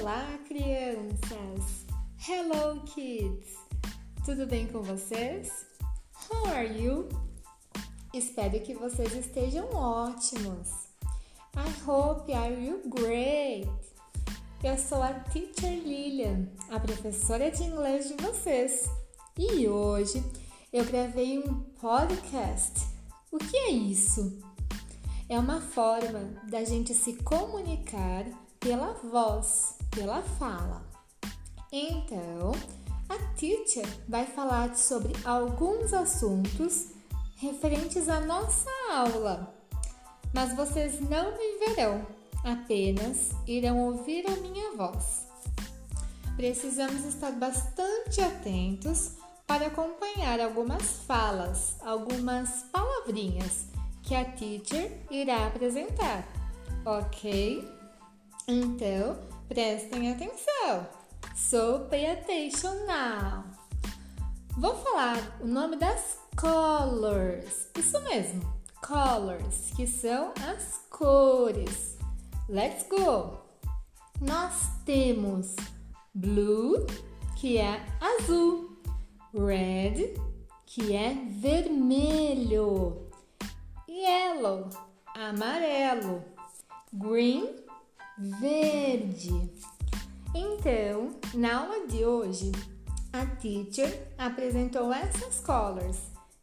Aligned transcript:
Olá, 0.00 0.38
crianças! 0.48 1.86
Hello, 2.28 2.80
kids! 2.84 3.54
Tudo 4.24 4.46
bem 4.46 4.66
com 4.66 4.82
vocês? 4.82 5.66
How 6.28 6.46
are 6.46 6.82
you? 6.82 7.08
Espero 8.12 8.60
que 8.60 8.74
vocês 8.74 9.14
estejam 9.14 9.68
ótimos. 9.72 10.68
I 11.56 11.86
hope 11.86 12.32
are 12.32 12.54
you 12.54 12.82
great. 12.88 13.68
Eu 14.62 14.76
sou 14.78 15.00
a 15.02 15.12
Teacher 15.12 15.78
Lilian, 15.78 16.48
a 16.70 16.80
professora 16.80 17.50
de 17.50 17.62
inglês 17.62 18.08
de 18.08 18.14
vocês. 18.14 18.88
E 19.38 19.68
hoje 19.68 20.24
eu 20.72 20.84
gravei 20.84 21.38
um 21.38 21.60
podcast. 21.80 22.80
O 23.30 23.38
que 23.38 23.56
é 23.56 23.70
isso? 23.70 24.42
É 25.28 25.38
uma 25.38 25.60
forma 25.60 26.42
da 26.48 26.64
gente 26.64 26.92
se 26.94 27.14
comunicar 27.22 28.24
pela 28.64 28.94
voz, 28.94 29.76
pela 29.90 30.22
fala. 30.22 30.82
Então, 31.70 32.52
a 33.10 33.18
teacher 33.34 33.86
vai 34.08 34.24
falar 34.24 34.74
sobre 34.74 35.12
alguns 35.22 35.92
assuntos 35.92 36.86
referentes 37.36 38.08
à 38.08 38.20
nossa 38.20 38.70
aula, 38.90 39.54
mas 40.32 40.56
vocês 40.56 40.98
não 40.98 41.36
me 41.36 41.58
verão, 41.58 42.06
apenas 42.42 43.32
irão 43.46 43.78
ouvir 43.80 44.26
a 44.26 44.36
minha 44.36 44.74
voz. 44.74 45.26
Precisamos 46.34 47.04
estar 47.04 47.32
bastante 47.32 48.22
atentos 48.22 49.16
para 49.46 49.66
acompanhar 49.66 50.40
algumas 50.40 51.00
falas, 51.06 51.76
algumas 51.82 52.62
palavrinhas 52.72 53.66
que 54.02 54.14
a 54.14 54.24
teacher 54.24 54.90
irá 55.10 55.48
apresentar, 55.48 56.26
ok? 56.86 57.73
Então, 58.46 59.18
prestem 59.48 60.12
atenção. 60.12 60.86
So 61.34 61.86
pay 61.88 62.12
attention 62.12 62.74
now. 62.86 63.44
Vou 64.58 64.74
falar 64.76 65.16
o 65.40 65.46
nome 65.46 65.76
das 65.76 66.18
colors. 66.36 67.68
Isso 67.78 68.00
mesmo, 68.02 68.42
colors, 68.86 69.72
que 69.74 69.86
são 69.86 70.32
as 70.48 70.82
cores. 70.90 71.96
Let's 72.48 72.86
go. 72.88 73.38
Nós 74.20 74.68
temos 74.84 75.56
blue, 76.14 76.86
que 77.36 77.58
é 77.58 77.80
azul, 78.00 78.76
red, 79.32 80.14
que 80.66 80.94
é 80.94 81.14
vermelho, 81.30 83.10
yellow, 83.88 84.68
amarelo, 85.14 86.22
green, 86.92 87.63
verde. 88.18 89.50
Então, 90.34 91.14
na 91.34 91.60
aula 91.60 91.86
de 91.86 92.04
hoje, 92.04 92.50
a 93.12 93.24
teacher 93.26 94.08
apresentou 94.18 94.92
essas 94.92 95.38
colors. 95.40 95.98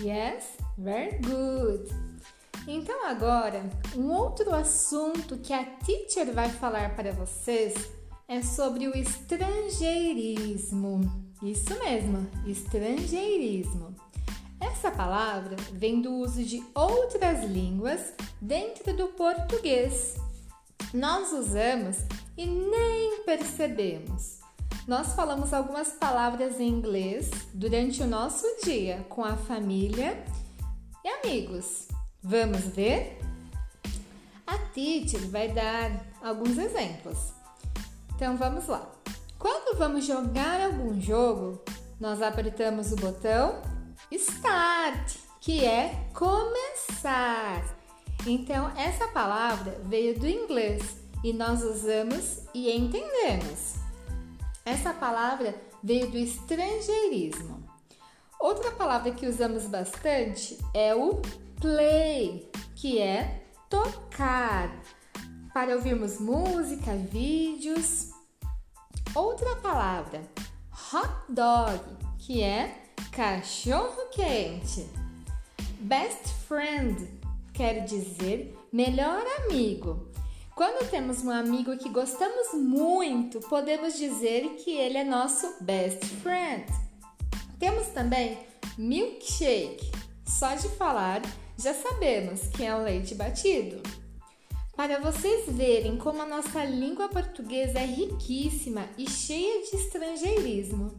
Yes, 0.00 0.56
very 0.78 1.18
good. 1.18 1.90
Então, 2.66 3.06
agora, 3.06 3.68
um 3.96 4.10
outro 4.12 4.54
assunto 4.54 5.36
que 5.38 5.52
a 5.52 5.64
teacher 5.64 6.32
vai 6.32 6.48
falar 6.48 6.94
para 6.94 7.10
vocês 7.12 7.74
é 8.28 8.40
sobre 8.40 8.86
o 8.86 8.96
estrangeirismo. 8.96 11.00
Isso 11.42 11.76
mesmo, 11.80 12.30
estrangeirismo. 12.46 13.96
Essa 14.60 14.92
palavra 14.92 15.56
vem 15.72 16.00
do 16.00 16.14
uso 16.14 16.44
de 16.44 16.62
outras 16.72 17.42
línguas 17.44 18.12
dentro 18.40 18.96
do 18.96 19.08
português 19.08 20.14
nós 20.92 21.32
usamos 21.32 21.98
e 22.36 22.46
nem 22.46 23.22
percebemos. 23.24 24.40
Nós 24.86 25.14
falamos 25.14 25.52
algumas 25.52 25.92
palavras 25.92 26.58
em 26.58 26.68
inglês 26.68 27.30
durante 27.54 28.02
o 28.02 28.06
nosso 28.06 28.44
dia 28.64 29.04
com 29.08 29.24
a 29.24 29.36
família 29.36 30.24
e 31.04 31.08
amigos. 31.08 31.88
Vamos 32.22 32.60
ver? 32.66 33.18
A 34.46 34.58
teacher 34.58 35.20
vai 35.28 35.48
dar 35.48 35.90
alguns 36.22 36.58
exemplos. 36.58 37.32
Então 38.14 38.36
vamos 38.36 38.66
lá. 38.66 38.90
Quando 39.38 39.76
vamos 39.78 40.04
jogar 40.04 40.60
algum 40.60 41.00
jogo, 41.00 41.62
nós 41.98 42.20
apertamos 42.20 42.92
o 42.92 42.96
botão 42.96 43.62
Start, 44.10 45.16
que 45.40 45.64
é 45.64 46.08
começar. 46.12 47.31
Então, 48.26 48.70
essa 48.76 49.08
palavra 49.08 49.80
veio 49.84 50.18
do 50.18 50.28
inglês 50.28 50.96
e 51.24 51.32
nós 51.32 51.62
usamos 51.62 52.42
e 52.54 52.70
entendemos. 52.70 53.74
Essa 54.64 54.94
palavra 54.94 55.54
veio 55.82 56.08
do 56.08 56.16
estrangeirismo. 56.16 57.62
Outra 58.38 58.70
palavra 58.72 59.12
que 59.12 59.26
usamos 59.26 59.66
bastante 59.66 60.58
é 60.72 60.94
o 60.94 61.20
play, 61.60 62.50
que 62.76 63.00
é 63.00 63.44
tocar, 63.68 64.70
para 65.52 65.74
ouvirmos 65.74 66.18
música, 66.18 66.94
vídeos. 66.94 68.10
Outra 69.14 69.56
palavra, 69.56 70.22
hot 70.92 71.12
dog, 71.28 71.80
que 72.18 72.42
é 72.42 72.84
cachorro 73.12 74.08
quente. 74.10 74.88
Best 75.80 76.28
friend, 76.46 77.21
quer 77.52 77.84
dizer 77.84 78.56
melhor 78.72 79.22
amigo. 79.44 80.08
Quando 80.54 80.88
temos 80.90 81.24
um 81.24 81.30
amigo 81.30 81.76
que 81.76 81.88
gostamos 81.88 82.52
muito, 82.54 83.40
podemos 83.40 83.96
dizer 83.96 84.56
que 84.56 84.70
ele 84.70 84.98
é 84.98 85.04
nosso 85.04 85.46
best 85.62 86.04
friend. 86.22 86.66
Temos 87.58 87.86
também 87.88 88.38
milkshake. 88.76 89.90
Só 90.26 90.54
de 90.54 90.68
falar, 90.70 91.22
já 91.58 91.72
sabemos 91.74 92.40
que 92.48 92.64
é 92.64 92.74
um 92.74 92.84
leite 92.84 93.14
batido. 93.14 93.82
Para 94.76 94.98
vocês 95.00 95.44
verem 95.48 95.96
como 95.96 96.22
a 96.22 96.26
nossa 96.26 96.64
língua 96.64 97.08
portuguesa 97.08 97.78
é 97.78 97.84
riquíssima 97.84 98.88
e 98.96 99.08
cheia 99.08 99.62
de 99.62 99.76
estrangeirismo. 99.76 100.90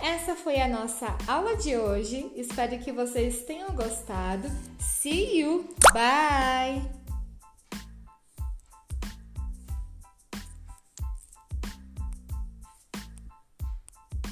Essa 0.00 0.34
foi 0.34 0.60
a 0.60 0.68
nossa 0.68 1.16
aula 1.26 1.56
de 1.56 1.76
hoje. 1.76 2.30
Espero 2.34 2.78
que 2.78 2.92
vocês 2.92 3.44
tenham 3.44 3.70
gostado. 3.70 4.48
See 4.78 5.40
you! 5.40 5.64
Bye! 5.92 7.03